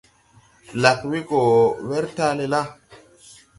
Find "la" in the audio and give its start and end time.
2.53-2.61